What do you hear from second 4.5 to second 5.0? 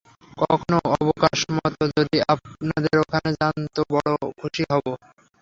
হব।